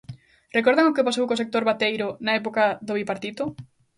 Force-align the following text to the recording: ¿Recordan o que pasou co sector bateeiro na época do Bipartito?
¿Recordan 0.57 0.89
o 0.89 0.95
que 0.95 1.07
pasou 1.07 1.25
co 1.27 1.39
sector 1.41 1.63
bateeiro 1.69 2.07
na 2.25 2.31
época 2.41 2.63
do 2.87 2.93
Bipartito? 2.99 3.43